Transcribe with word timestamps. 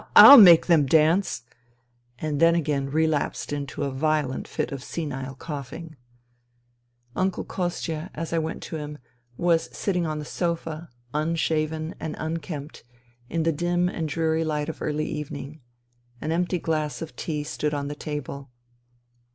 I'll 0.15 0.39
make 0.39 0.65
them 0.65 0.87
dance!" 0.87 1.43
and 2.17 2.39
then 2.39 2.55
again 2.55 2.89
relapsed 2.89 3.53
into 3.53 3.83
a 3.83 3.91
violent 3.91 4.47
fit 4.47 4.71
gf 4.71 4.81
senile 4.81 5.35
coughing, 5.35 5.95
y 7.15 7.21
NINA 7.21 7.29
245 7.29 7.29
Uncle 7.29 7.43
Kostia, 7.45 8.09
as 8.15 8.33
I 8.33 8.39
went 8.39 8.63
to 8.63 8.77
him, 8.77 8.97
was 9.37 9.69
sitting 9.77 10.07
on 10.07 10.17
the 10.17 10.25
sofa, 10.25 10.89
unshaven 11.13 11.93
and 11.99 12.15
unkempt, 12.17 12.83
in 13.29 13.43
the 13.43 13.51
dim 13.53 13.89
and 13.89 14.09
dreary 14.09 14.43
hght 14.43 14.69
of 14.69 14.81
early 14.81 15.05
evening. 15.05 15.61
An 16.19 16.31
empty 16.31 16.57
glass 16.57 17.03
of 17.03 17.15
tea 17.15 17.43
stood 17.43 17.75
on 17.75 17.87
the 17.87 17.93
table. 17.93 18.49